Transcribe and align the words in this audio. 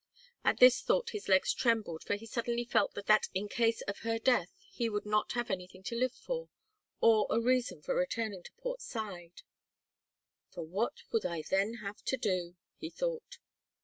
At 0.43 0.59
this 0.59 0.81
thought 0.81 1.11
his 1.11 1.29
legs 1.29 1.53
trembled 1.53 2.01
for 2.03 2.15
he 2.15 2.25
suddenly 2.25 2.65
felt 2.65 2.95
that 2.95 3.27
in 3.35 3.47
case 3.47 3.81
of 3.81 3.99
her 3.99 4.17
death 4.17 4.49
he 4.71 4.89
would 4.89 5.05
not 5.05 5.33
have 5.33 5.51
anything 5.51 5.83
to 5.83 5.95
live 5.95 6.15
for, 6.15 6.49
or 7.01 7.27
a 7.29 7.39
reason 7.39 7.83
for 7.83 7.93
returning 7.93 8.41
to 8.41 8.51
Port 8.57 8.81
Said. 8.81 9.43
"For 10.49 10.65
what 10.65 11.03
would 11.11 11.27
I 11.27 11.43
then 11.47 11.75
have 11.85 12.01
to 12.05 12.17
do?" 12.17 12.55
he 12.79 12.89
thought. 12.89 13.37